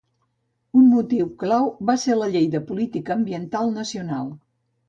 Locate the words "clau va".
1.43-1.97